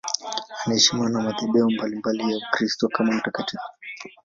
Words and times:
Anaheshimiwa 0.65 1.09
na 1.09 1.19
madhehebu 1.21 1.71
mbalimbali 1.71 2.31
ya 2.31 2.37
Ukristo 2.37 2.87
kama 2.87 3.13
mtakatifu. 3.13 3.67